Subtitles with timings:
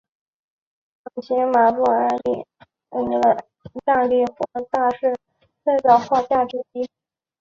[1.21, 2.43] 契马布埃意
[3.85, 5.13] 大利佛罗伦萨最
[5.83, 6.89] 早的画家之一。